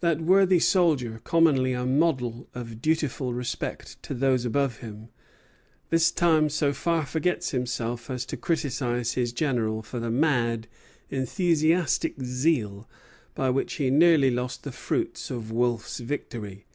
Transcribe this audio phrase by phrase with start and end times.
[0.00, 5.10] That worthy soldier, commonly a model of dutiful respect to those above him,
[5.90, 10.66] this time so far forgets himself as to criticise his general for the "mad,
[11.08, 12.90] enthusiastic zeal"
[13.36, 16.66] by which he nearly lost the fruits of Wolfe's victory.